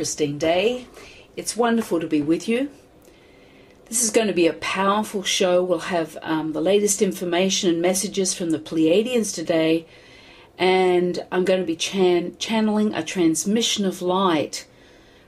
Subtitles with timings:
[0.00, 0.86] Christine Day.
[1.36, 2.70] It's wonderful to be with you.
[3.84, 5.62] This is going to be a powerful show.
[5.62, 9.84] We'll have um, the latest information and messages from the Pleiadians today,
[10.56, 14.66] and I'm going to be chan- channeling a transmission of light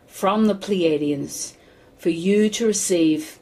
[0.07, 1.53] from the Pleiadians
[1.99, 3.41] for you to receive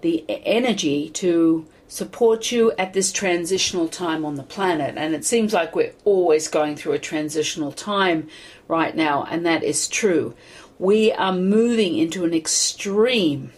[0.00, 4.94] the energy to support you at this transitional time on the planet.
[4.96, 8.28] And it seems like we're always going through a transitional time
[8.66, 10.34] right now, and that is true.
[10.82, 13.52] We are moving into an extreme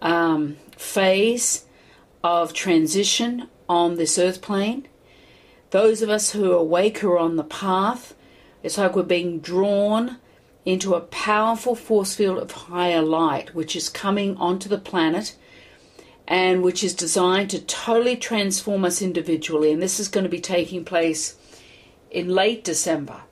[0.00, 1.64] um, phase
[2.22, 4.86] of transition on this earth plane.
[5.70, 8.14] Those of us who are awake, who are on the path,
[8.62, 10.18] it's like we're being drawn
[10.64, 15.36] into a powerful force field of higher light, which is coming onto the planet
[16.28, 19.72] and which is designed to totally transform us individually.
[19.72, 21.34] And this is going to be taking place
[22.12, 23.22] in late December.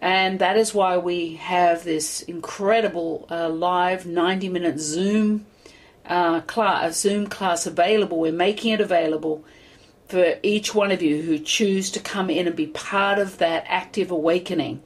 [0.00, 5.46] And that is why we have this incredible uh, live 90 minute Zoom
[6.04, 8.18] uh, class, Zoom class available.
[8.18, 9.44] We're making it available
[10.08, 13.64] for each one of you who choose to come in and be part of that
[13.66, 14.82] active awakening.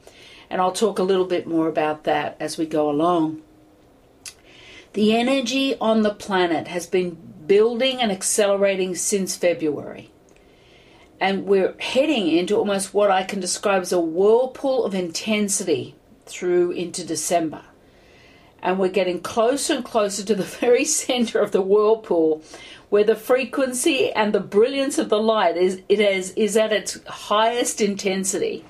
[0.49, 3.41] And I'll talk a little bit more about that as we go along.
[4.93, 10.09] The energy on the planet has been building and accelerating since February.
[11.21, 15.93] And we're heading into almost what I can describe as a whirlpool of intensity
[16.25, 17.61] through into December.
[18.63, 22.41] And we're getting closer and closer to the very center of the whirlpool
[22.89, 26.99] where the frequency and the brilliance of the light is it is, is at its
[27.05, 28.65] highest intensity.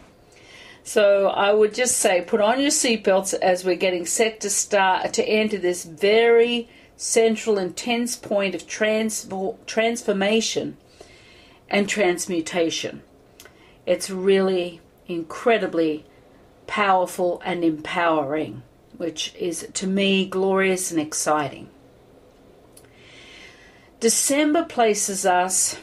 [0.83, 5.13] So I would just say put on your seatbelts as we're getting set to start
[5.13, 9.29] to enter this very central intense point of trans-
[9.65, 10.75] transformation
[11.71, 13.01] and transmutation.
[13.87, 16.05] It's really incredibly
[16.67, 18.61] powerful and empowering,
[18.95, 21.71] which is to me glorious and exciting.
[23.99, 25.79] December places us,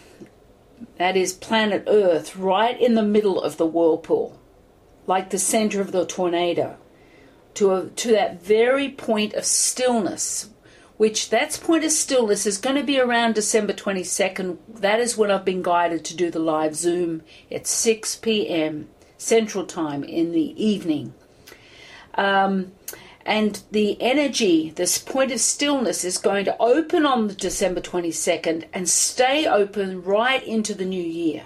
[0.98, 4.38] that is planet Earth, right in the middle of the whirlpool
[5.09, 6.77] like the center of the tornado,
[7.54, 10.50] to, a, to that very point of stillness,
[10.98, 14.59] which that point of stillness is going to be around December 22nd.
[14.69, 18.88] That is when I've been guided to do the live Zoom at 6 p.m.
[19.16, 21.14] Central Time in the evening.
[22.14, 22.72] Um,
[23.25, 28.88] and the energy, this point of stillness, is going to open on December 22nd and
[28.88, 31.44] stay open right into the new year.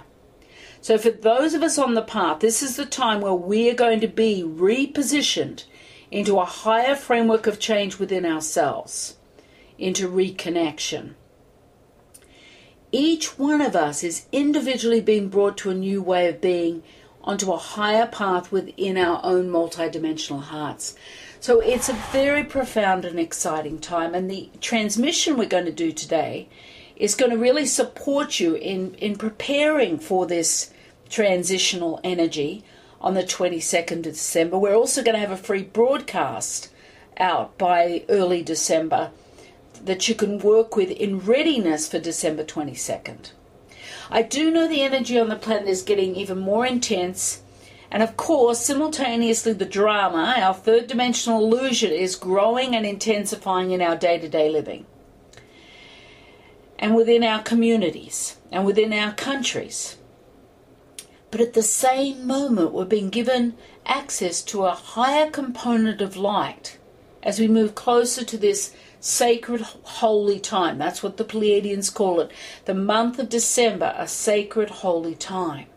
[0.81, 3.75] So, for those of us on the path, this is the time where we are
[3.75, 5.65] going to be repositioned
[6.09, 9.17] into a higher framework of change within ourselves,
[9.83, 11.13] into reconnection.
[12.91, 16.83] Each one of us is individually being brought to a new way of being
[17.21, 20.95] onto a higher path within our own multidimensional hearts.
[21.41, 24.15] So it's a very profound and exciting time.
[24.15, 26.47] And the transmission we're going to do today
[26.95, 30.71] is going to really support you in, in preparing for this
[31.09, 32.63] transitional energy
[33.01, 34.57] on the 22nd of December.
[34.57, 36.69] We're also going to have a free broadcast
[37.17, 39.11] out by early December
[39.83, 43.31] that you can work with in readiness for December 22nd.
[44.09, 47.41] I do know the energy on the planet is getting even more intense,
[47.91, 53.81] and of course, simultaneously, the drama, our third dimensional illusion, is growing and intensifying in
[53.81, 54.85] our day to day living
[56.83, 59.95] and within our communities and within our countries.
[61.31, 63.55] But at the same moment, we're being given
[63.85, 66.77] access to a higher component of light
[67.23, 70.77] as we move closer to this sacred holy time.
[70.77, 72.31] That's what the Pleiadians call it.
[72.63, 75.67] The month of December, a sacred holy time.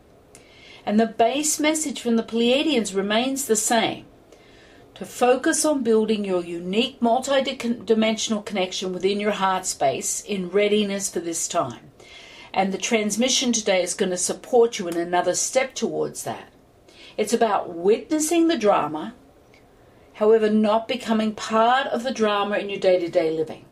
[0.85, 4.07] And the base message from the Pleiadians remains the same
[4.95, 11.19] to focus on building your unique multi-dimensional connection within your heart space in readiness for
[11.19, 11.91] this time.
[12.55, 16.49] And the transmission today is going to support you in another step towards that.
[17.17, 19.15] It's about witnessing the drama,
[20.17, 23.65] however, not becoming part of the drama in your day to day living.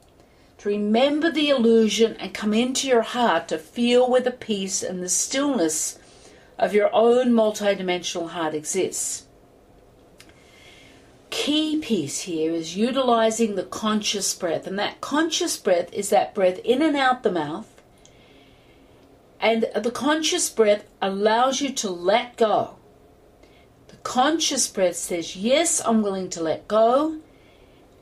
[0.59, 5.03] To remember the illusion and come into your heart to feel where the peace and
[5.03, 5.99] the stillness
[6.59, 9.27] of your own multidimensional heart exists.
[11.31, 16.59] Key piece here is utilizing the conscious breath, and that conscious breath is that breath
[16.61, 17.75] in and out the mouth
[19.45, 22.77] and the conscious breath allows you to let go.
[24.05, 27.19] Conscious breath says, Yes, I'm willing to let go.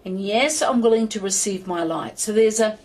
[0.04, 2.18] And yes, I'm willing to receive my light.
[2.18, 2.78] So there's a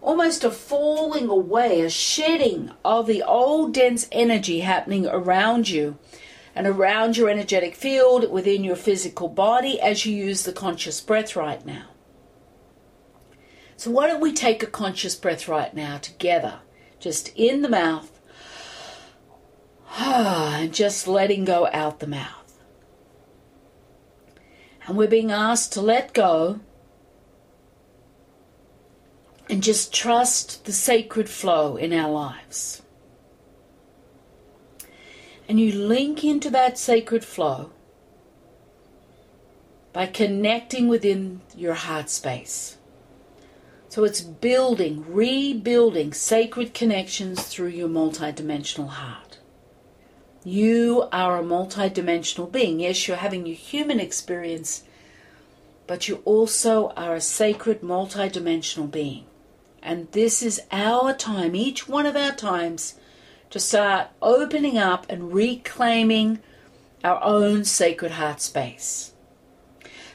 [0.00, 5.98] almost a falling away, a shedding of the old dense energy happening around you
[6.54, 11.34] and around your energetic field within your physical body as you use the conscious breath
[11.34, 11.86] right now.
[13.76, 16.60] So, why don't we take a conscious breath right now together,
[17.00, 18.20] just in the mouth,
[19.98, 22.37] and just letting go out the mouth.
[24.88, 26.60] And we're being asked to let go
[29.50, 32.80] and just trust the sacred flow in our lives.
[35.46, 37.70] And you link into that sacred flow
[39.92, 42.78] by connecting within your heart space.
[43.90, 49.27] So it's building, rebuilding sacred connections through your multidimensional heart.
[50.44, 52.80] You are a multidimensional being.
[52.80, 54.84] Yes, you're having your human experience,
[55.86, 59.24] but you also are a sacred multidimensional being.
[59.82, 62.94] And this is our time, each one of our times,
[63.50, 66.38] to start opening up and reclaiming
[67.02, 69.12] our own sacred heart space.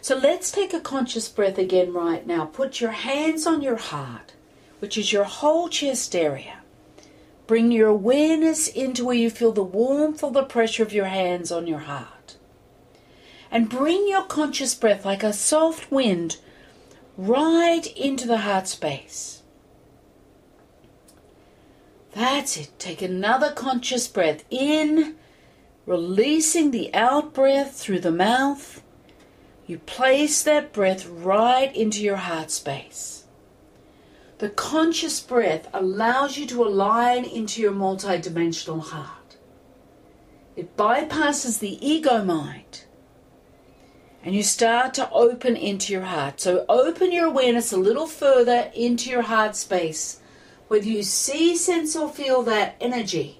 [0.02, 2.46] So let's take a conscious breath again right now.
[2.46, 4.34] Put your hands on your heart,
[4.80, 6.63] which is your whole chest area.
[7.48, 11.52] Bring your awareness into where you feel the warmth or the pressure of your hands
[11.52, 12.38] on your heart.
[13.52, 16.38] And bring your conscious breath like a soft wind
[17.18, 19.44] right into the heart space.
[22.14, 22.72] That's it.
[22.80, 25.16] Take another conscious breath in,
[25.86, 28.84] releasing the out breath through the mouth
[29.66, 33.13] you place that breath right into your heart space.
[34.44, 39.38] The conscious breath allows you to align into your multidimensional heart.
[40.58, 42.84] It bypasses the ego mind
[44.22, 46.42] and you start to open into your heart.
[46.42, 50.20] So open your awareness a little further into your heart space,
[50.68, 53.40] whether you see, sense, or feel that energy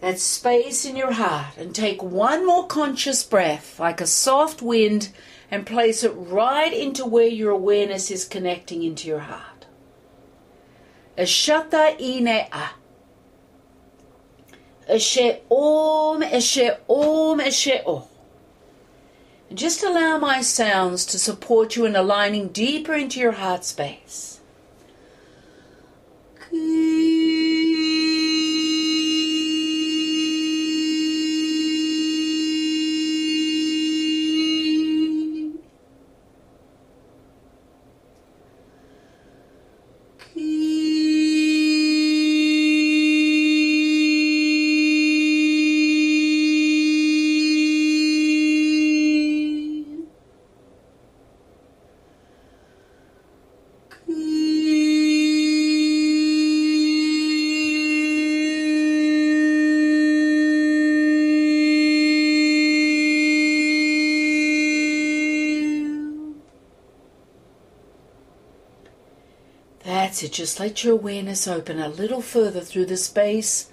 [0.00, 5.08] that space in your heart and take one more conscious breath like a soft wind
[5.50, 9.53] and place it right into where your awareness is connecting into your heart.
[11.16, 12.70] Ashata inea.
[14.88, 18.02] Eshe om, eshe om, eshe om.
[19.48, 24.40] And just allow my sounds to support you in aligning deeper into your heart space.
[70.14, 70.32] That's it.
[70.32, 73.72] Just let your awareness open a little further through the space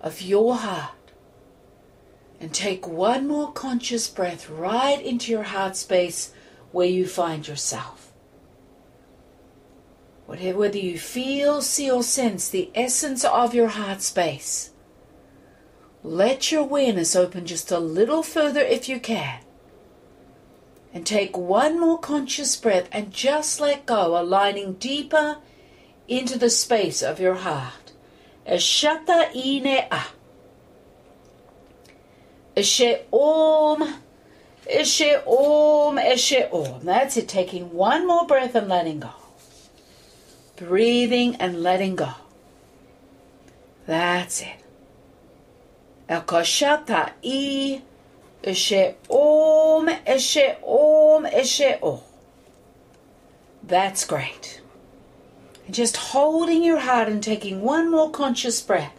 [0.00, 1.12] of your heart.
[2.40, 6.32] And take one more conscious breath right into your heart space
[6.72, 8.12] where you find yourself.
[10.26, 14.72] Whether you feel, see, or sense the essence of your heart space,
[16.02, 19.38] let your awareness open just a little further if you can.
[20.92, 25.36] And take one more conscious breath and just let go, aligning deeper
[26.10, 27.92] into the space of your heart.
[28.46, 30.02] Eshata ine a.
[32.56, 33.94] Eshe om.
[34.66, 35.96] Eshe om.
[35.96, 36.84] Eshe om.
[36.84, 37.28] That's it.
[37.28, 39.10] Taking one more breath and letting go.
[40.56, 42.10] Breathing and letting go.
[43.86, 44.64] That's it.
[46.08, 47.82] Ekoshata i.
[48.42, 49.86] Eshe om.
[49.86, 51.24] Eshe om.
[51.24, 52.00] Eshe om.
[53.62, 54.59] That's great.
[55.70, 58.94] Just holding your heart and taking one more conscious breath.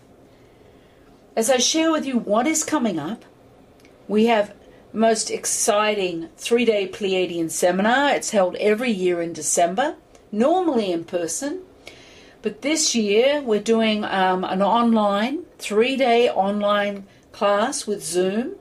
[1.36, 3.26] As I share with you what is coming up,
[4.08, 4.54] we have
[4.94, 8.14] most exciting three day Pleiadian seminar.
[8.14, 9.96] It's held every year in December,
[10.32, 11.62] normally in person.
[12.42, 18.56] But this year we're doing um, an online, three day online class with Zoom.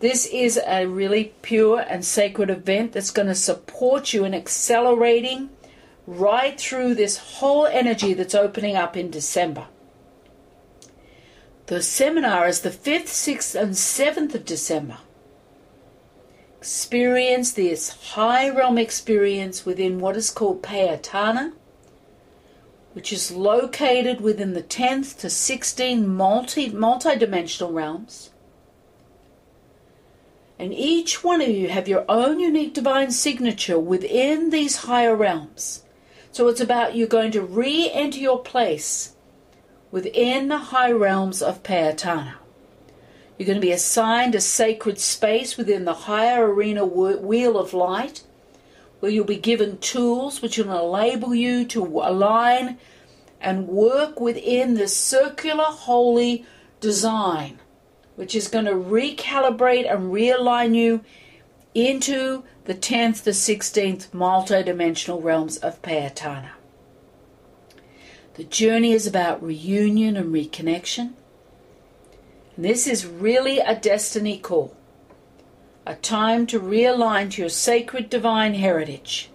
[0.00, 5.50] This is a really pure and sacred event that's going to support you in accelerating
[6.08, 9.66] right through this whole energy that's opening up in December.
[11.66, 14.96] The seminar is the 5th, 6th, and 7th of December.
[16.56, 21.52] Experience this high realm experience within what is called Payatana,
[22.94, 28.30] which is located within the 10th to 16 multi multi-dimensional realms.
[30.58, 35.82] And each one of you have your own unique divine signature within these higher realms.
[36.30, 39.14] So it's about you going to re-enter your place
[39.90, 42.34] within the high realms of Payatana.
[43.38, 48.24] You're going to be assigned a sacred space within the higher arena wheel of light
[49.00, 52.78] where you'll be given tools which will enable you to align
[53.40, 56.44] and work within this circular holy
[56.80, 57.60] design,
[58.16, 61.00] which is going to recalibrate and realign you
[61.74, 66.50] into the 10th to 16th multidimensional realms of Payatana.
[68.34, 71.14] The journey is about reunion and reconnection.
[72.54, 74.76] And this is really a destiny call
[75.86, 79.30] a time to realign to your sacred divine heritage,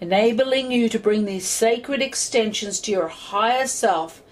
[0.00, 4.22] enabling you to bring these sacred extensions to your higher self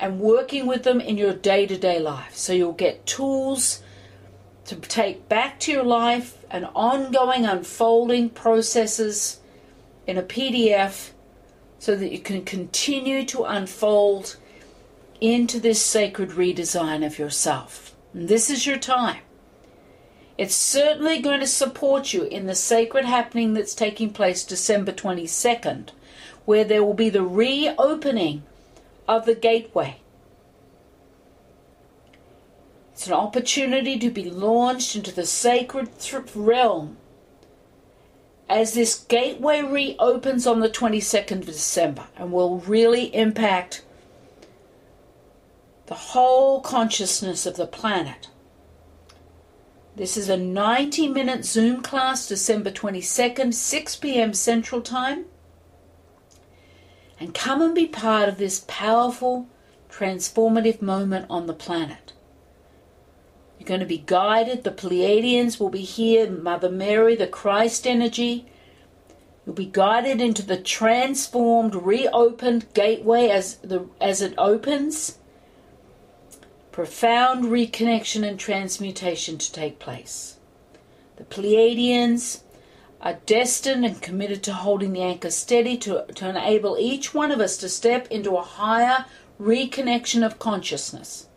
[0.00, 2.34] and working with them in your day to day life.
[2.34, 3.82] So you'll get tools
[4.64, 9.40] to take back to your life and ongoing unfolding processes
[10.06, 11.10] in a PDF
[11.78, 14.36] so that you can continue to unfold
[15.20, 17.94] into this sacred redesign of yourself.
[18.14, 19.22] And this is your time.
[20.36, 25.90] It's certainly going to support you in the sacred happening that's taking place December 22nd,
[26.44, 28.44] where there will be the reopening
[29.08, 29.96] of the gateway.
[32.98, 35.88] It's an opportunity to be launched into the sacred
[36.34, 36.96] realm
[38.48, 43.84] as this gateway reopens on the 22nd of December and will really impact
[45.86, 48.30] the whole consciousness of the planet.
[49.94, 54.34] This is a 90 minute Zoom class, December 22nd, 6 p.m.
[54.34, 55.26] Central Time.
[57.20, 59.46] And come and be part of this powerful,
[59.88, 62.12] transformative moment on the planet.
[63.58, 64.64] You're going to be guided.
[64.64, 68.46] The Pleiadians will be here, Mother Mary, the Christ energy.
[69.44, 75.18] You'll be guided into the transformed, reopened gateway as, the, as it opens
[76.78, 80.36] profound reconnection and transmutation to take place.
[81.16, 82.42] The Pleiadians
[83.00, 87.40] are destined and committed to holding the anchor steady to, to enable each one of
[87.40, 89.06] us to step into a higher
[89.40, 91.27] reconnection of consciousness.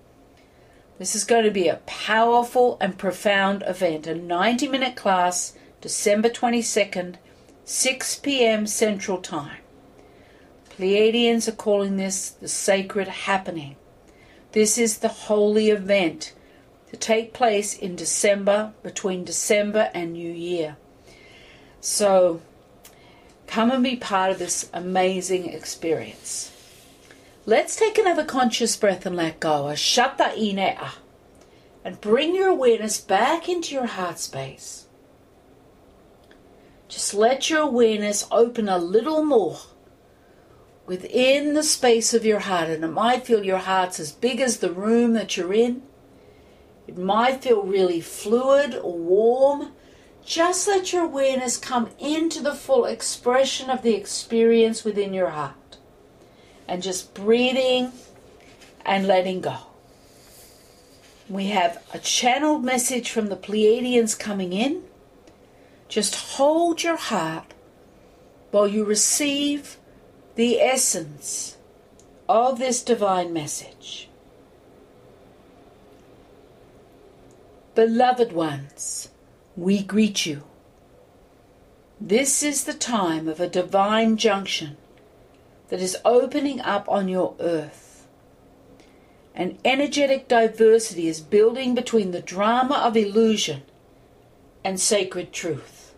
[1.01, 6.29] This is going to be a powerful and profound event, a 90 minute class, December
[6.29, 7.15] 22nd,
[7.65, 8.67] 6 p.m.
[8.67, 9.57] Central Time.
[10.69, 13.77] Pleiadians are calling this the sacred happening.
[14.51, 16.35] This is the holy event
[16.91, 20.77] to take place in December, between December and New Year.
[21.79, 22.43] So
[23.47, 26.50] come and be part of this amazing experience.
[27.45, 29.67] Let's take another conscious breath and let go.
[29.67, 30.91] A shata inea.
[31.83, 34.85] And bring your awareness back into your heart space.
[36.87, 39.57] Just let your awareness open a little more
[40.85, 42.69] within the space of your heart.
[42.69, 45.81] And it might feel your heart's as big as the room that you're in.
[46.85, 49.71] It might feel really fluid or warm.
[50.23, 55.55] Just let your awareness come into the full expression of the experience within your heart.
[56.71, 57.91] And just breathing
[58.85, 59.57] and letting go.
[61.27, 64.83] We have a channeled message from the Pleiadians coming in.
[65.89, 67.53] Just hold your heart
[68.51, 69.75] while you receive
[70.35, 71.57] the essence
[72.29, 74.07] of this divine message.
[77.75, 79.09] Beloved ones,
[79.57, 80.43] we greet you.
[81.99, 84.77] This is the time of a divine junction
[85.71, 88.05] that is opening up on your earth.
[89.33, 93.63] An energetic diversity is building between the drama of illusion
[94.65, 95.95] and sacred truth.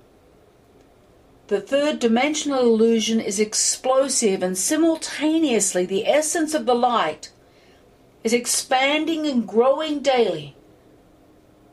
[1.48, 7.32] The third dimensional illusion is explosive, and simultaneously, the essence of the light
[8.24, 10.56] is expanding and growing daily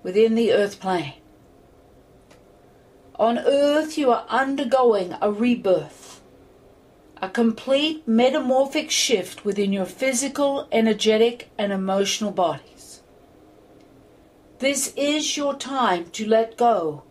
[0.03, 1.15] within the earth plane.
[3.17, 6.20] On earth, you are undergoing a rebirth,
[7.23, 13.03] a complete metamorphic shift within your physical, energetic, and emotional bodies.
[14.59, 17.03] This is your time to let go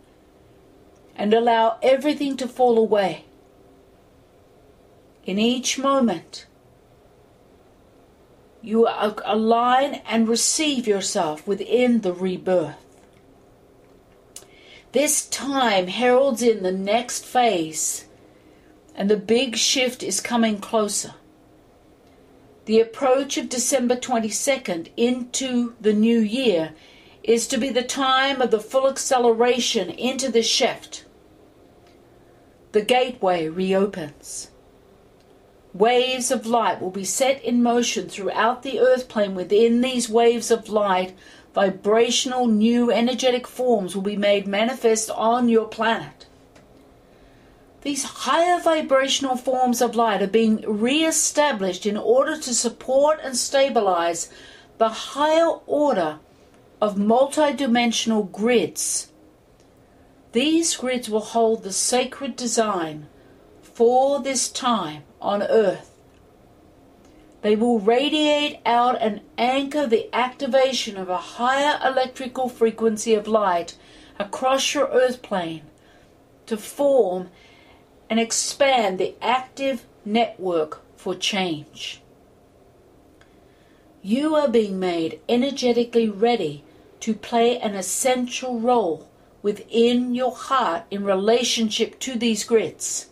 [1.14, 3.24] and allow everything to fall away.
[5.24, 6.46] In each moment,
[8.62, 12.74] you align and receive yourself within the rebirth.
[14.92, 18.06] This time heralds in the next phase,
[19.00, 21.14] and the big shift is coming closer.
[22.66, 26.74] The approach of December 22nd into the new year
[27.22, 31.06] is to be the time of the full acceleration into the shift.
[32.72, 34.50] The gateway reopens.
[35.72, 39.34] Waves of light will be set in motion throughout the earth plane.
[39.34, 41.16] Within these waves of light,
[41.54, 46.19] vibrational new energetic forms will be made manifest on your planet.
[47.82, 54.30] These higher vibrational forms of light are being re-established in order to support and stabilize
[54.76, 56.18] the higher order
[56.80, 59.10] of multidimensional grids.
[60.32, 63.08] These grids will hold the sacred design
[63.62, 65.90] for this time on earth.
[67.42, 73.78] They will radiate out and anchor the activation of a higher electrical frequency of light
[74.18, 75.62] across your earth plane
[76.44, 77.30] to form
[78.10, 82.02] and expand the active network for change.
[84.02, 86.64] You are being made energetically ready
[87.00, 89.08] to play an essential role
[89.42, 93.08] within your heart in relationship to these grids.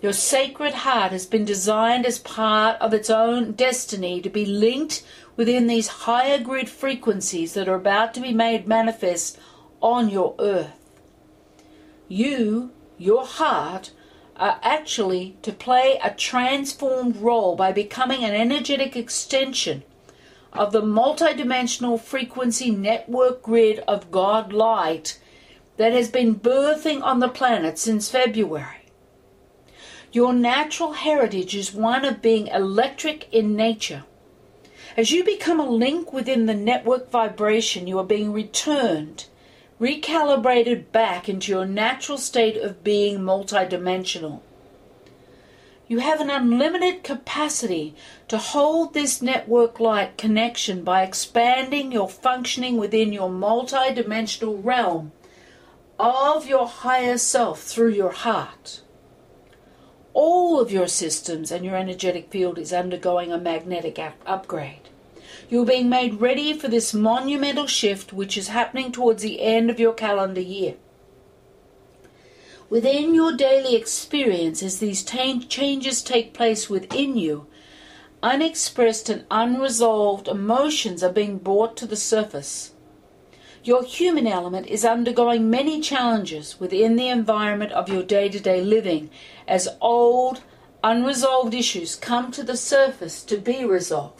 [0.00, 5.02] Your sacred heart has been designed as part of its own destiny to be linked
[5.36, 9.38] within these higher grid frequencies that are about to be made manifest
[9.80, 10.72] on your earth.
[12.08, 13.90] You your heart
[14.36, 19.82] are actually to play a transformed role by becoming an energetic extension
[20.52, 25.18] of the multidimensional frequency network grid of God light
[25.76, 28.86] that has been birthing on the planet since February.
[30.12, 34.04] Your natural heritage is one of being electric in nature.
[34.96, 39.26] As you become a link within the network vibration, you are being returned
[39.80, 44.40] recalibrated back into your natural state of being multidimensional.
[45.88, 47.94] You have an unlimited capacity
[48.28, 55.12] to hold this network like connection by expanding your functioning within your multidimensional realm
[55.98, 58.80] of your higher self through your heart.
[60.12, 64.85] All of your systems and your energetic field is undergoing a magnetic upgrade.
[65.48, 69.78] You're being made ready for this monumental shift which is happening towards the end of
[69.78, 70.74] your calendar year.
[72.68, 77.46] Within your daily experience, as these changes take place within you,
[78.24, 82.72] unexpressed and unresolved emotions are being brought to the surface.
[83.62, 88.62] Your human element is undergoing many challenges within the environment of your day to day
[88.62, 89.10] living
[89.46, 90.42] as old,
[90.82, 94.15] unresolved issues come to the surface to be resolved.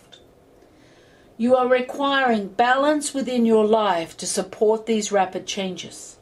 [1.39, 6.17] You are requiring balance within your life to support these rapid changes.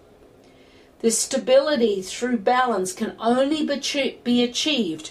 [1.00, 5.10] This stability through balance can only be achieved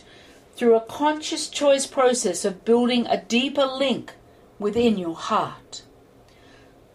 [0.56, 4.14] through a conscious choice process of building a deeper link
[4.60, 5.84] within your heart.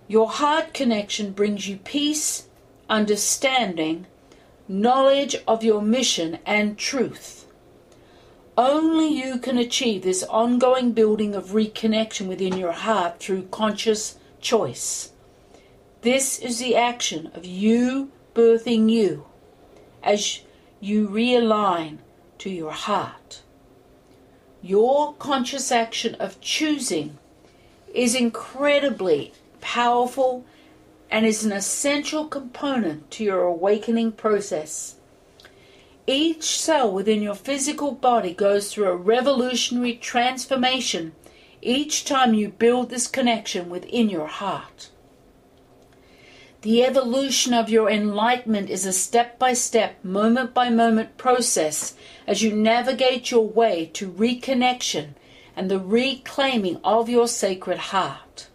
[0.06, 2.48] Your heart connection brings you peace,
[2.90, 4.06] understanding,
[4.66, 7.37] knowledge of your mission, and truth.
[8.58, 15.12] Only you can achieve this ongoing building of reconnection within your heart through conscious choice.
[16.00, 19.26] This is the action of you birthing you
[20.02, 20.40] as
[20.80, 21.98] you realign
[22.38, 23.42] to your heart.
[24.60, 27.16] Your conscious action of choosing
[27.94, 30.44] is incredibly powerful
[31.12, 34.96] and is an essential component to your awakening process.
[36.10, 41.12] Each cell within your physical body goes through a revolutionary transformation
[41.60, 44.88] each time you build this connection within your heart.
[46.62, 51.94] The evolution of your enlightenment is a step by step, moment by moment process
[52.26, 55.08] as you navigate your way to reconnection
[55.54, 58.48] and the reclaiming of your sacred heart.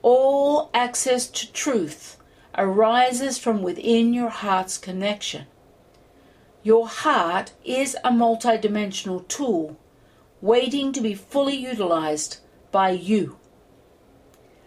[0.00, 2.16] All access to truth
[2.56, 5.44] arises from within your heart's connection.
[6.66, 9.76] Your heart is a multidimensional tool
[10.42, 12.38] waiting to be fully utilized
[12.72, 13.36] by you.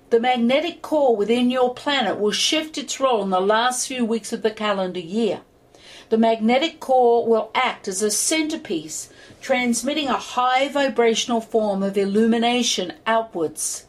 [0.10, 4.32] The magnetic core within your planet will shift its role in the last few weeks
[4.32, 5.42] of the calendar year.
[6.08, 9.10] The magnetic core will act as a centerpiece,
[9.42, 13.88] transmitting a high vibrational form of illumination outwards.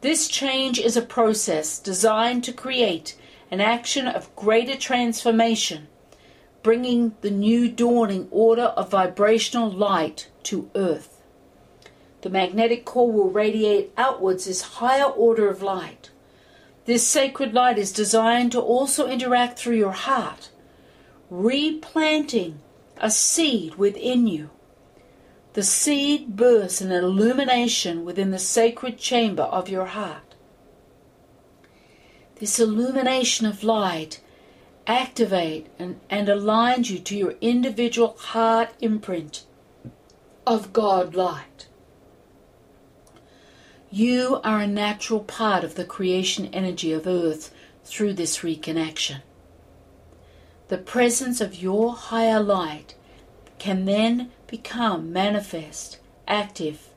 [0.00, 3.16] This change is a process designed to create
[3.50, 5.88] an action of greater transformation
[6.62, 11.20] bringing the new dawning order of vibrational light to Earth.
[12.20, 16.10] The magnetic core will radiate outwards this higher order of light.
[16.84, 20.50] This sacred light is designed to also interact through your heart,
[21.30, 22.60] replanting
[22.96, 24.50] a seed within you.
[25.54, 30.34] the seed bursts in illumination within the sacred chamber of your heart.
[32.36, 34.20] This illumination of light
[34.86, 39.44] activate and, and aligns you to your individual heart imprint
[40.46, 41.68] of God light.
[43.90, 49.20] You are a natural part of the creation energy of Earth through this reconnection.
[50.68, 52.94] The presence of your higher light
[53.58, 56.88] can then become manifest, active,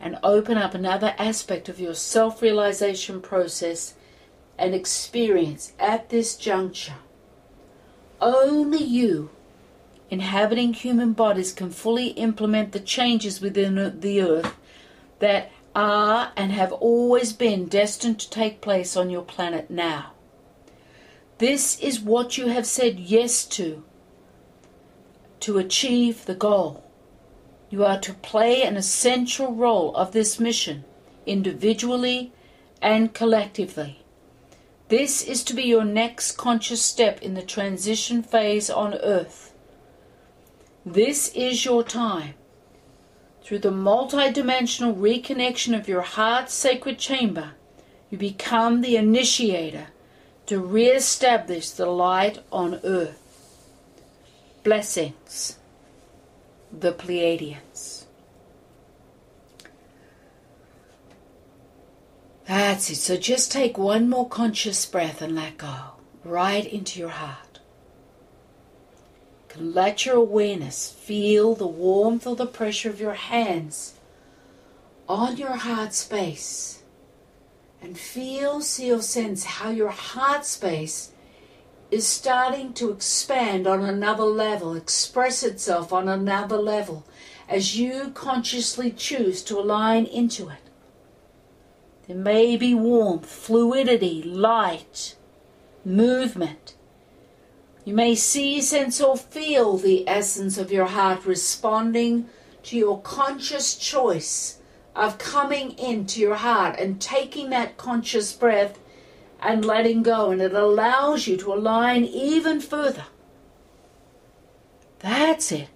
[0.00, 3.94] and open up another aspect of your self realization process
[4.58, 6.96] and experience at this juncture.
[8.20, 9.30] Only you,
[10.10, 14.54] inhabiting human bodies, can fully implement the changes within the earth
[15.20, 20.12] that are and have always been destined to take place on your planet now.
[21.38, 23.84] This is what you have said yes to
[25.40, 26.82] to achieve the goal.
[27.70, 30.84] You are to play an essential role of this mission,
[31.26, 32.32] individually
[32.82, 33.97] and collectively.
[34.88, 39.52] This is to be your next conscious step in the transition phase on Earth.
[40.84, 42.34] This is your time
[43.48, 47.52] through the multidimensional reconnection of your heart's sacred chamber,
[48.10, 49.86] you become the initiator
[50.44, 53.64] to re-establish the light on earth.
[54.64, 55.58] Blessings,
[56.70, 57.97] the Pleiadians.
[62.48, 62.96] That's it.
[62.96, 65.76] So just take one more conscious breath and let go
[66.24, 67.48] right into your heart
[69.60, 73.94] let your awareness feel the warmth or the pressure of your hands
[75.08, 76.82] on your heart space
[77.80, 81.12] and feel, see, or sense how your heart space
[81.90, 87.04] is starting to expand on another level, express itself on another level
[87.48, 90.67] as you consciously choose to align into it.
[92.08, 95.14] There may be warmth, fluidity, light,
[95.84, 96.74] movement.
[97.84, 102.30] You may see, sense, or feel the essence of your heart responding
[102.62, 104.58] to your conscious choice
[104.96, 108.78] of coming into your heart and taking that conscious breath
[109.40, 113.04] and letting go, and it allows you to align even further.
[115.00, 115.68] That's it.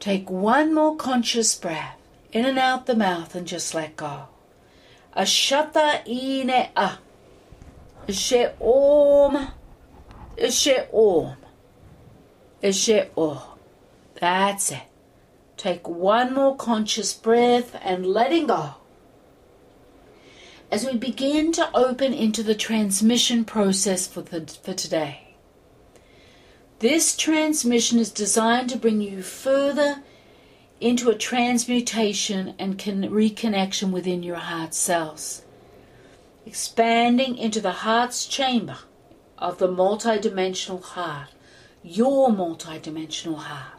[0.00, 1.98] Take one more conscious breath
[2.32, 4.28] in and out the mouth and just let go.
[5.16, 6.98] Ashata ine a.
[8.08, 9.52] She om
[10.40, 11.36] Ishe Om.
[12.62, 13.38] Ishe Om.
[14.20, 14.82] That's it.
[15.56, 18.76] Take one more conscious breath and letting go.
[20.70, 25.34] As we begin to open into the transmission process for, the, for today,
[26.78, 30.02] this transmission is designed to bring you further
[30.80, 35.42] into a transmutation and con- reconnection within your heart cells,
[36.46, 38.78] expanding into the heart's chamber
[39.36, 41.28] of the multidimensional heart,
[41.82, 43.78] your multidimensional heart.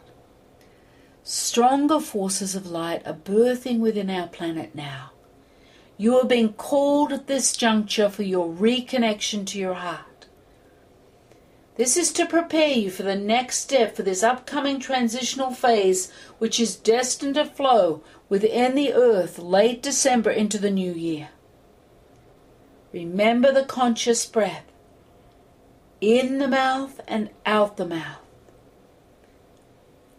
[1.24, 5.10] Stronger forces of light are birthing within our planet now.
[5.96, 10.06] You are being called at this juncture for your reconnection to your heart.
[11.76, 16.60] This is to prepare you for the next step for this upcoming transitional phase, which
[16.60, 21.30] is destined to flow within the earth late December into the new year.
[22.92, 24.66] Remember the conscious breath
[26.02, 28.18] in the mouth and out the mouth.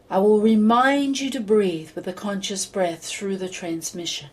[0.10, 4.30] I will remind you to breathe with a conscious breath through the transmission.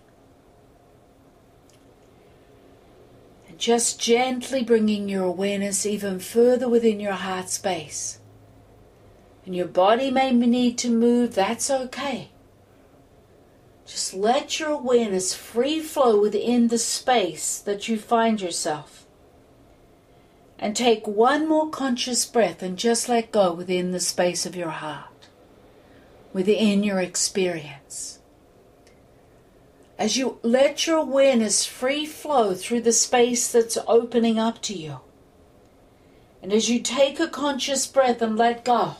[3.60, 8.18] Just gently bringing your awareness even further within your heart space.
[9.44, 12.30] And your body may need to move, that's okay.
[13.86, 19.04] Just let your awareness free flow within the space that you find yourself
[20.58, 24.70] and take one more conscious breath and just let go within the space of your
[24.70, 25.28] heart,
[26.32, 28.19] within your experience.
[30.00, 35.00] As you let your awareness free flow through the space that's opening up to you,
[36.42, 38.94] and as you take a conscious breath and let go,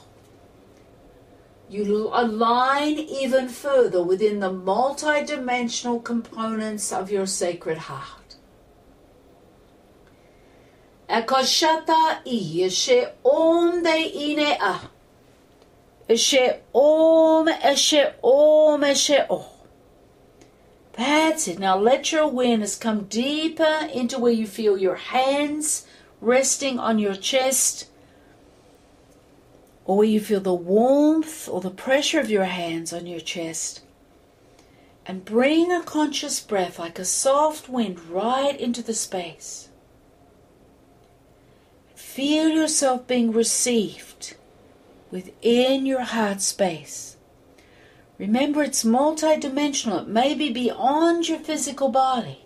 [1.70, 8.36] you align even further within the multidimensional components of your sacred heart.
[11.08, 14.80] Akashata i eshe om de ine a.
[16.10, 19.59] Eshe om, eshe om, eshe om.
[21.00, 21.58] That's it.
[21.58, 25.86] Now let your awareness come deeper into where you feel your hands
[26.20, 27.88] resting on your chest,
[29.86, 33.80] or where you feel the warmth or the pressure of your hands on your chest,
[35.06, 39.70] and bring a conscious breath like a soft wind right into the space.
[41.94, 44.36] Feel yourself being received
[45.10, 47.16] within your heart space.
[48.20, 50.02] Remember, it's multidimensional.
[50.02, 52.44] It may be beyond your physical body.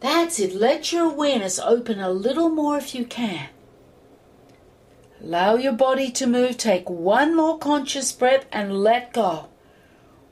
[0.00, 0.54] That's it.
[0.54, 3.48] Let your awareness open a little more if you can.
[5.22, 6.58] Allow your body to move.
[6.58, 9.48] Take one more conscious breath and let go.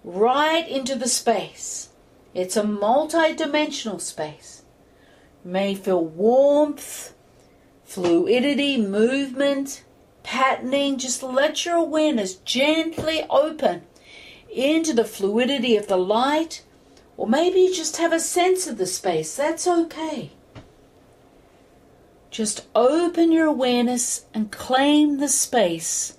[0.04, 1.88] Right into the space.
[2.34, 4.62] It's a multi-dimensional space.
[5.42, 7.14] You may feel warmth,
[7.82, 9.84] fluidity, movement,
[10.26, 10.98] patterning.
[10.98, 13.82] Just let your awareness gently open
[14.52, 16.62] into the fluidity of the light
[17.16, 19.34] or maybe you just have a sense of the space.
[19.36, 20.32] That's okay.
[22.30, 26.18] Just open your awareness and claim the space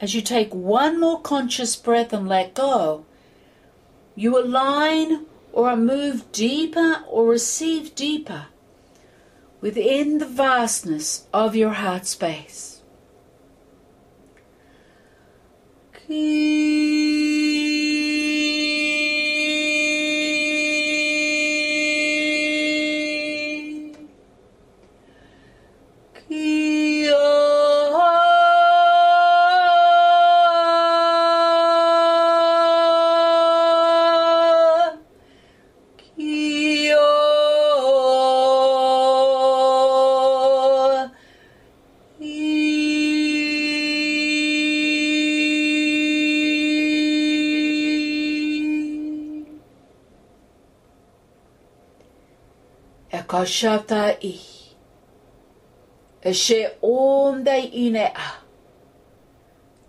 [0.00, 3.04] as you take one more conscious breath and let go.
[4.16, 8.46] You align or are moved deeper or receive deeper
[9.60, 12.71] within the vastness of your heart space.
[16.12, 17.71] Keep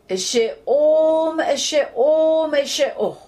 [0.09, 3.21] Eshe om, eshe om, eshe oh.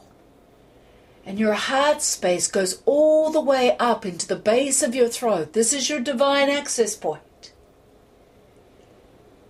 [1.26, 5.54] And your heart space goes all the way up into the base of your throat.
[5.54, 7.54] This is your divine access point.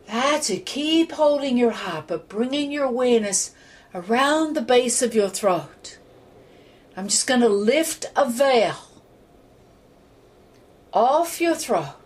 [0.07, 0.65] That's it.
[0.65, 3.51] Keep holding your heart, but bringing your awareness
[3.93, 5.97] around the base of your throat.
[6.95, 8.94] I'm just going to lift a veil
[10.95, 11.97] off your throat.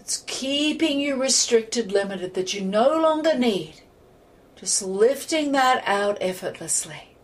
[0.00, 3.82] It's keeping you restricted, limited, that you no longer need.
[4.56, 7.16] Just lifting that out effortlessly.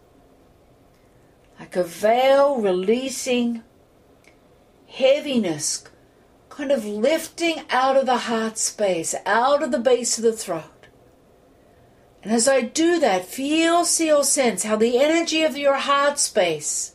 [1.58, 3.62] Like a veil releasing
[4.86, 5.84] heaviness,
[6.50, 10.64] kind of lifting out of the heart space, out of the base of the throat.
[12.22, 16.18] And as I do that, feel, see, or sense how the energy of your heart
[16.18, 16.93] space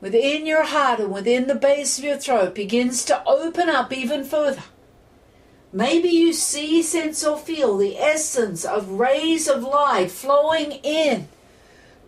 [0.00, 4.24] within your heart and within the base of your throat begins to open up even
[4.24, 4.62] further.
[5.72, 11.28] Maybe you see, sense, or feel the essence of rays of light flowing in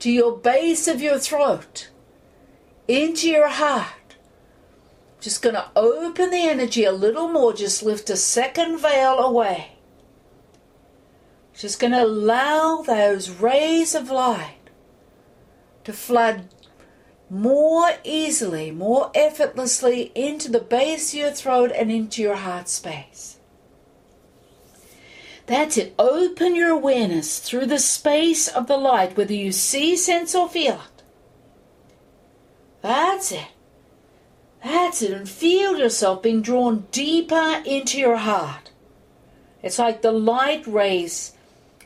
[0.00, 1.88] to your base of your throat,
[2.88, 4.16] into your heart.
[5.20, 9.76] Just going to open the energy a little more, just lift a second veil away.
[11.54, 14.56] Just going to allow those rays of light
[15.84, 16.48] to flood
[17.32, 23.38] more easily, more effortlessly into the base of your throat and into your heart space.
[25.46, 25.94] That's it.
[25.98, 30.74] Open your awareness through the space of the light, whether you see, sense, or feel
[30.74, 31.02] it.
[32.82, 33.48] That's it.
[34.62, 35.12] That's it.
[35.12, 38.72] And feel yourself being drawn deeper into your heart.
[39.62, 41.32] It's like the light rays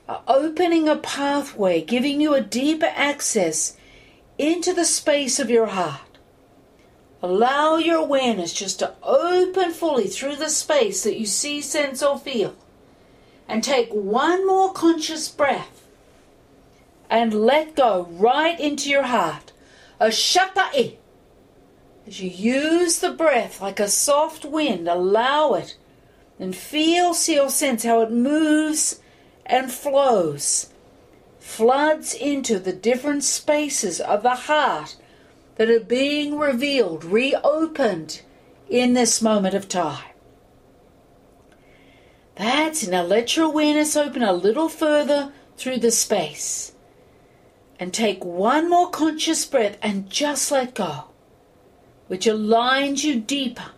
[0.08, 3.76] are opening a pathway, giving you a deeper access
[4.38, 6.00] into the space of your heart.
[7.22, 12.18] Allow your awareness just to open fully through the space that you see, sense, or
[12.18, 12.54] feel.
[13.48, 15.86] And take one more conscious breath
[17.08, 19.52] and let go right into your heart.
[19.98, 20.36] As
[22.20, 25.76] you use the breath like a soft wind, allow it
[26.38, 29.00] and feel, see, or sense how it moves
[29.46, 30.70] and flows
[31.46, 34.96] floods into the different spaces of the heart
[35.54, 38.20] that are being revealed, reopened
[38.68, 40.12] in this moment of time.
[42.34, 46.72] That's now let your awareness open a little further through the space.
[47.78, 51.04] And take one more conscious breath and just let go,
[52.08, 53.70] which aligns you deeper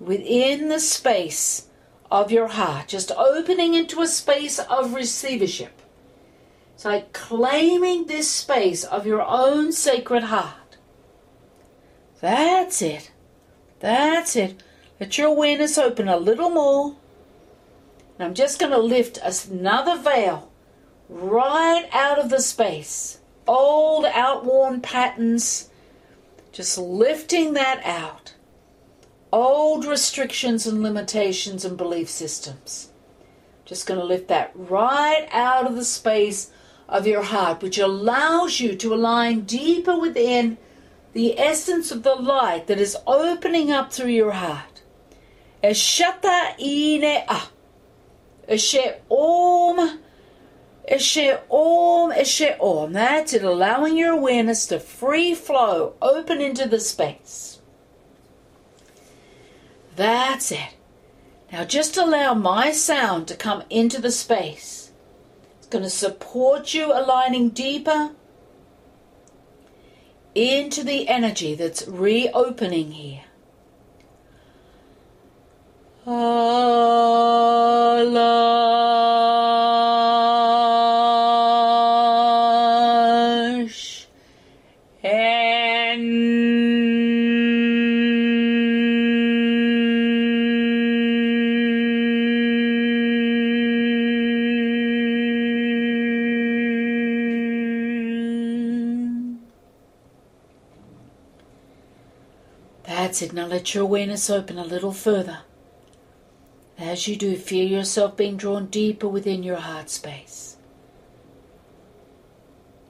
[0.00, 1.68] within the space
[2.10, 5.82] of your heart, just opening into a space of receivership.
[6.78, 10.76] It's like claiming this space of your own sacred heart.
[12.20, 13.10] That's it.
[13.80, 14.62] That's it.
[15.00, 16.94] Let your awareness open a little more.
[18.16, 19.18] And I'm just going to lift
[19.50, 20.52] another veil
[21.08, 23.18] right out of the space.
[23.48, 25.70] Old, outworn patterns,
[26.52, 28.34] just lifting that out.
[29.32, 32.92] Old restrictions and limitations and belief systems.
[33.64, 36.52] Just going to lift that right out of the space
[36.88, 40.56] of your heart, which allows you to align deeper within
[41.12, 44.82] the essence of the light that is opening up through your heart.
[45.62, 47.42] Eshata ine a.
[48.48, 49.98] Eshe om.
[50.90, 52.12] Eshe om.
[52.12, 52.92] Eshe om.
[52.92, 57.58] That's it, allowing your awareness to free flow, open into the space.
[59.96, 60.76] That's it.
[61.50, 64.87] Now just allow my sound to come into the space.
[65.70, 68.12] Going to support you aligning deeper
[70.34, 73.24] into the energy that's reopening here.
[76.06, 79.67] Ah, Alash
[103.58, 105.40] let your awareness open a little further.
[106.78, 110.58] As you do, feel yourself being drawn deeper within your heart space.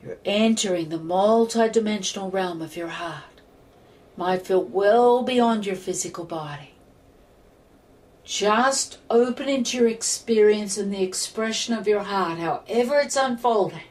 [0.02, 3.40] You're entering the multidimensional realm of your heart.
[4.14, 6.74] Might feel well beyond your physical body.
[8.22, 13.88] Just open into your experience and the expression of your heart, however it's unfolding.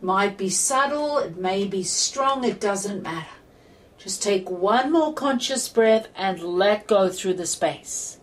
[0.00, 3.28] Might be subtle, it may be strong, it doesn't matter.
[4.06, 8.20] Just take one more conscious breath and let go through the space.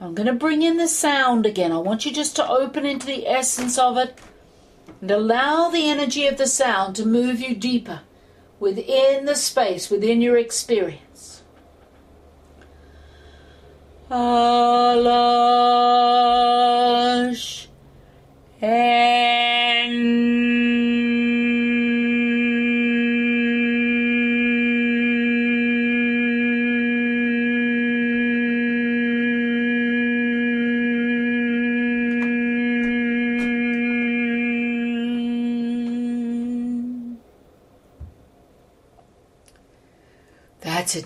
[0.00, 1.72] I'm going to bring in the sound again.
[1.72, 4.18] I want you just to open into the essence of it
[5.02, 8.00] and allow the energy of the sound to move you deeper
[8.58, 11.42] within the space, within your experience.
[14.10, 15.26] Alash
[18.62, 19.69] and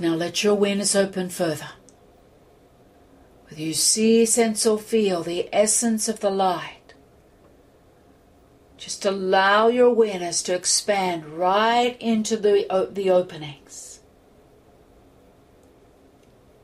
[0.00, 1.68] Now let your awareness open further.
[3.46, 6.94] Whether you see, sense, or feel the essence of the light,
[8.78, 14.00] just allow your awareness to expand right into the, the openings.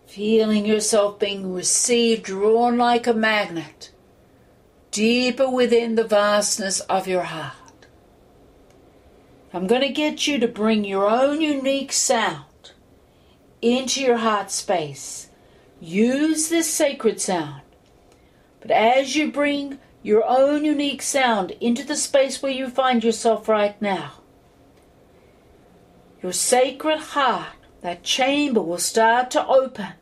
[0.06, 3.92] Feeling yourself being received, drawn like a magnet,
[4.90, 7.86] deeper within the vastness of your heart.
[9.52, 12.49] I'm going to get you to bring your own unique sound
[13.62, 15.28] into your heart space.
[15.80, 17.62] Use this sacred sound.
[18.60, 23.48] But as you bring your own unique sound into the space where you find yourself
[23.48, 24.12] right now,
[26.22, 29.94] your sacred heart, that chamber, will start to open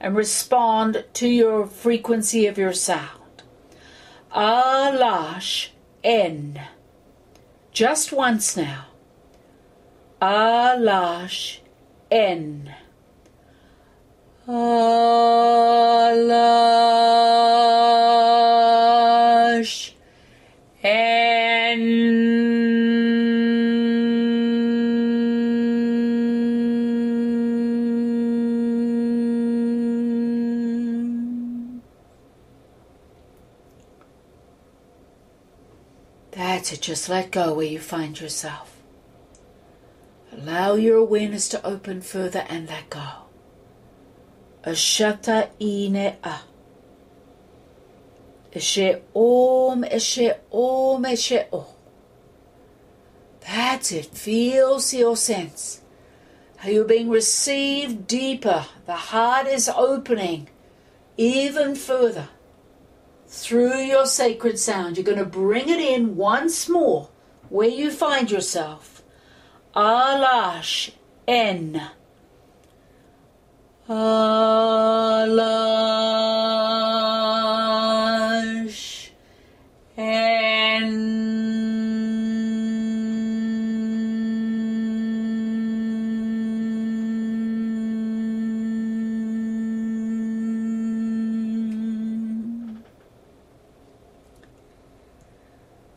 [0.00, 3.42] and respond to your frequency of your sound.
[4.34, 5.68] Alash
[6.02, 6.60] N.
[7.72, 8.86] Just once now.
[10.22, 11.58] Alash
[12.10, 12.74] N.
[14.48, 14.62] Alash
[20.84, 21.96] and
[36.30, 38.76] That's it, just let go where you find yourself.
[40.30, 43.25] Allow your awareness to open further and let go.
[44.66, 45.48] Ashata.
[48.52, 51.64] Eshe om, eshe om, eshe om.
[53.40, 54.06] That's it.
[54.06, 55.82] Feel, see, or sense
[56.56, 58.66] how you're being received deeper.
[58.86, 60.48] The heart is opening
[61.16, 62.28] even further
[63.26, 64.96] through your sacred sound.
[64.96, 67.08] You're going to bring it in once more
[67.48, 69.02] where you find yourself.
[69.74, 70.92] Alash
[71.28, 71.90] N.
[73.88, 75.46] Alash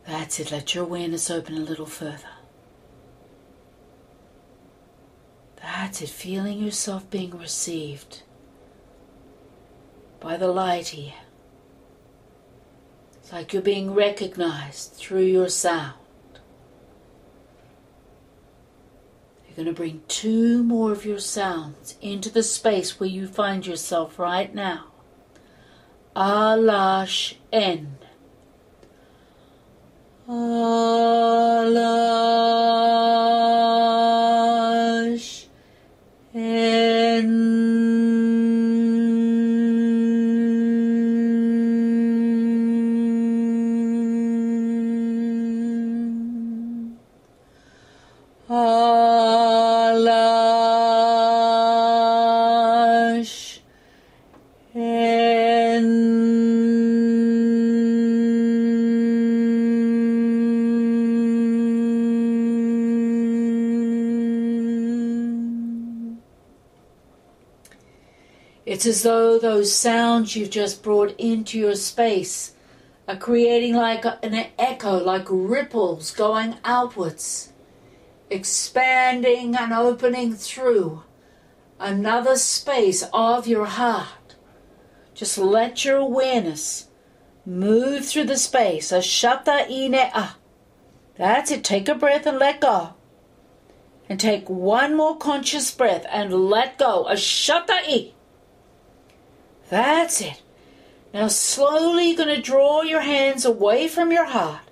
[0.06, 0.52] That's it.
[0.52, 2.39] Let your awareness open a little further.
[5.76, 6.08] That's it.
[6.08, 8.22] Feeling yourself being received
[10.18, 11.14] by the light here.
[13.14, 15.94] It's like you're being recognized through your sound.
[19.46, 23.64] You're going to bring two more of your sounds into the space where you find
[23.64, 24.86] yourself right now.
[26.16, 27.96] Alash N.
[30.28, 31.70] Alash
[36.32, 38.29] N.
[68.80, 72.54] It's as though those sounds you've just brought into your space
[73.06, 77.52] are creating like an echo, like ripples going outwards,
[78.30, 81.02] expanding and opening through
[81.78, 84.36] another space of your heart.
[85.12, 86.88] Just let your awareness
[87.44, 88.92] move through the space.
[88.92, 90.38] Ashata ine ah.
[91.16, 91.64] That's it.
[91.64, 92.94] Take a breath and let go.
[94.08, 97.04] And take one more conscious breath and let go.
[97.10, 98.12] Ashata i.
[99.70, 100.42] That's it.
[101.14, 104.62] Now slowly you're going to draw your hands away from your heart.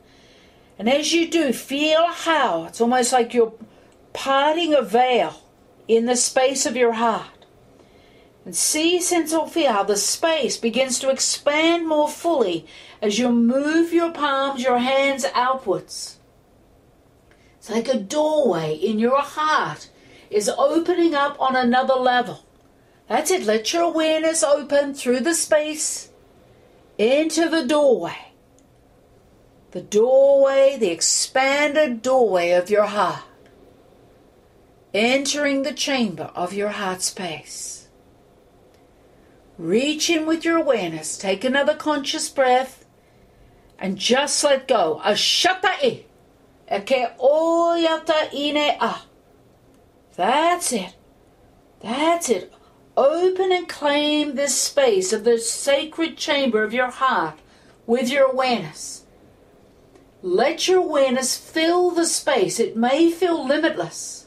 [0.79, 3.55] And as you do, feel how it's almost like you're
[4.13, 5.43] parting a veil
[5.87, 7.47] in the space of your heart.
[8.45, 12.67] And see, sense, or feel how the space begins to expand more fully
[13.03, 16.19] as you move your palms, your hands outwards.
[17.59, 19.91] It's like a doorway in your heart
[20.31, 22.48] is opening up on another level.
[23.09, 23.45] That's it.
[23.45, 26.11] Let your awareness open through the space
[26.99, 28.33] into the doorway.
[29.71, 33.23] The doorway, the expanded doorway of your heart.
[34.93, 37.89] Entering the chamber of your heart space.
[39.59, 41.19] Reach in with your awareness.
[41.19, 42.85] Take another conscious breath
[43.79, 45.01] and just let go.
[45.05, 46.05] Ashata'i.
[46.71, 49.03] Ine a.
[50.17, 50.95] That's it.
[51.81, 52.53] That's it.
[52.99, 57.39] Open and claim this space of the sacred chamber of your heart
[57.87, 59.05] with your awareness.
[60.21, 62.59] Let your awareness fill the space.
[62.59, 64.27] It may feel limitless.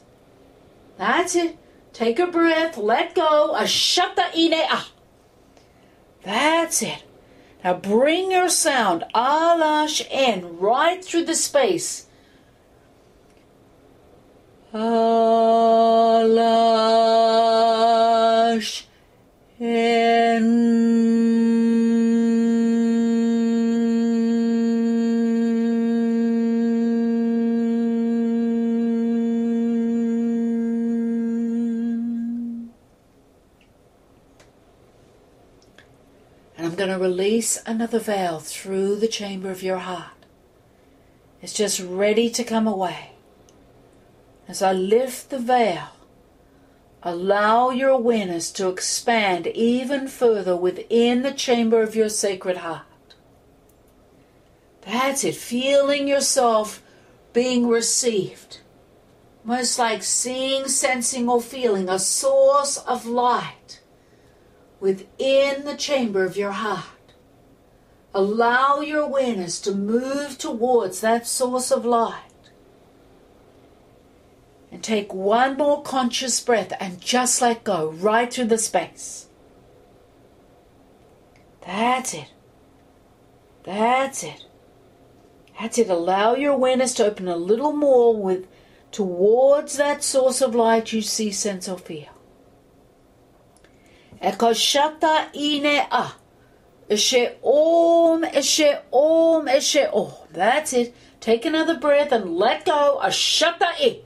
[0.96, 1.58] That's it.
[1.92, 3.54] Take a breath, let go.
[3.54, 4.64] Ashata ine.
[6.24, 7.02] That's it.
[7.62, 12.06] Now bring your sound, alash in, right through the space.
[14.72, 15.42] Alash.
[36.62, 40.10] And I'm going to release another veil through the chamber of your heart.
[41.40, 43.12] It's just ready to come away.
[44.46, 45.88] As I lift the veil,
[47.02, 52.86] allow your awareness to expand even further within the chamber of your sacred heart.
[54.82, 56.82] That's it, feeling yourself
[57.32, 58.58] being received.
[59.46, 63.80] Almost like seeing, sensing, or feeling a source of light
[64.80, 66.86] within the chamber of your heart.
[68.14, 72.31] Allow your awareness to move towards that source of light.
[74.72, 79.28] And take one more conscious breath and just let go right through the space.
[81.66, 82.32] That's it.
[83.64, 84.46] That's it.
[85.60, 85.90] That's it.
[85.90, 88.46] Allow your awareness to open a little more with
[88.90, 92.08] towards that source of light you see, sense, or feel.
[94.22, 96.14] Ekoshata ine a.
[96.90, 100.12] Eshe om, eshe om, eshe om.
[100.32, 100.94] That's it.
[101.20, 102.98] Take another breath and let go.
[103.02, 104.00] Ashata i.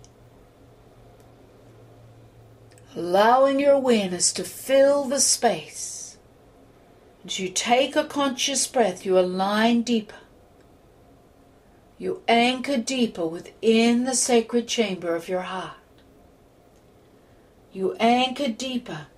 [2.97, 6.17] Allowing your awareness to fill the space.
[7.27, 10.17] As you take a conscious breath, you align deeper.
[11.99, 15.77] You anchor deeper within the sacred chamber of your heart.
[17.71, 19.09] You anchor deeper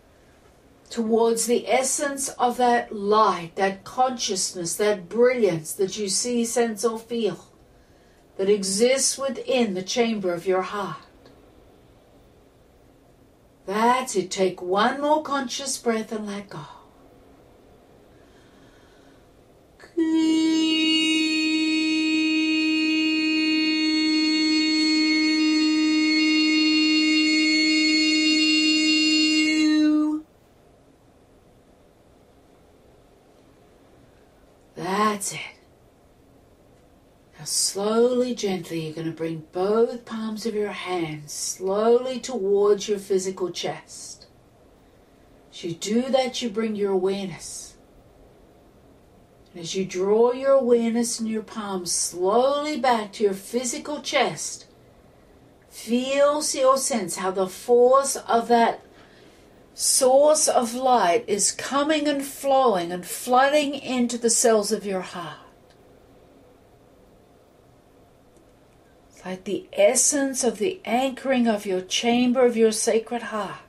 [0.91, 6.99] towards the essence of that light, that consciousness, that brilliance that you see, sense, or
[6.99, 7.47] feel.
[8.39, 11.07] that exists within the chamber of your heart.
[13.69, 14.31] That's it.
[14.31, 16.64] Take one more conscious breath and let go.
[19.95, 20.57] That's
[38.49, 44.26] gently, you're going to bring both palms of your hands slowly towards your physical chest.
[45.53, 47.76] As you do that, you bring your awareness.
[49.53, 54.64] And as you draw your awareness and your palms slowly back to your physical chest,
[55.68, 58.80] feel, or sense how the force of that
[59.74, 65.47] source of light is coming and flowing and flooding into the cells of your heart.
[69.25, 73.61] Like the essence of the anchoring of your chamber of your sacred heart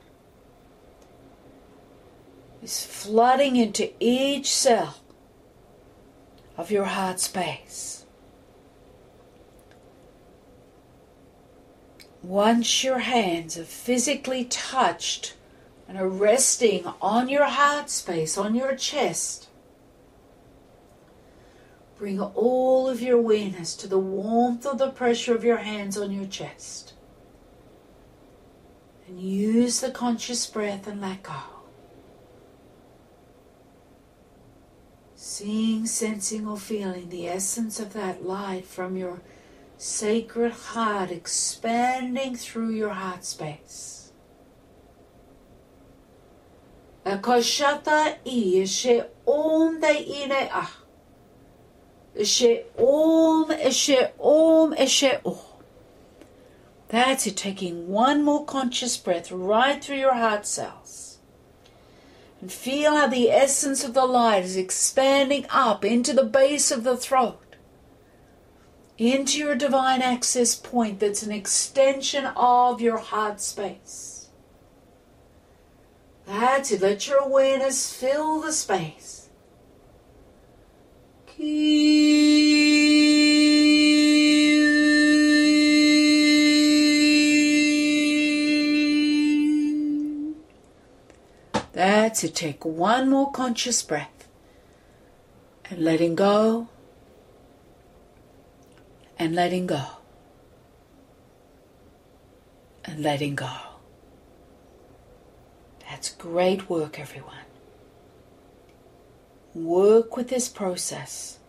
[2.62, 4.96] is flooding into each cell
[6.56, 8.04] of your heart space.
[12.22, 15.34] Once your hands have physically touched
[15.88, 19.48] and are resting on your heart space, on your chest.
[22.00, 26.10] Bring all of your awareness to the warmth of the pressure of your hands on
[26.10, 26.94] your chest.
[29.06, 31.34] And use the conscious breath and let go.
[35.14, 39.20] Seeing, sensing, or feeling the essence of that light from your
[39.76, 44.10] sacred heart expanding through your heart space.
[47.04, 50.79] Koshata i she om de ine a.
[52.24, 54.74] She om she om
[55.24, 55.46] oh.
[56.88, 61.18] That's it, taking one more conscious breath right through your heart cells.
[62.40, 66.82] And feel how the essence of the light is expanding up into the base of
[66.82, 67.56] the throat,
[68.98, 74.28] into your divine access point that's an extension of your heart space.
[76.26, 76.80] That's it.
[76.80, 79.19] Let your awareness fill the space.
[91.72, 92.34] That's it.
[92.34, 94.28] Take one more conscious breath
[95.70, 96.68] and letting go
[99.18, 99.84] and letting go
[102.84, 103.50] and letting go.
[105.88, 107.49] That's great work, everyone.
[109.54, 111.40] Work with this process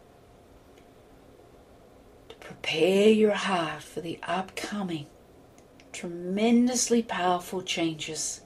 [2.30, 5.06] to prepare your heart for the upcoming
[5.94, 8.42] tremendously powerful changes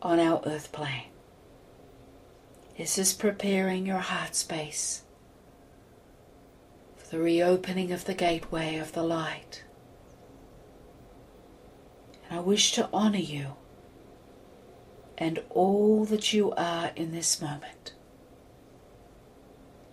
[0.00, 1.10] on our earth plane.
[2.78, 5.02] This is preparing your heart space
[6.96, 9.64] for the reopening of the gateway of the light.
[12.30, 13.56] And I wish to honor you
[15.20, 17.92] and all that you are in this moment.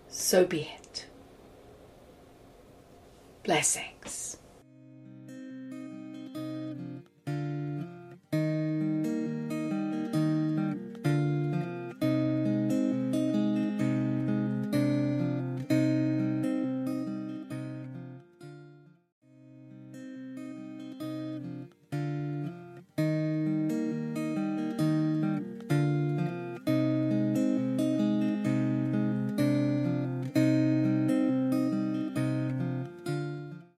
[0.08, 1.06] So be it.
[3.44, 4.37] Blessings.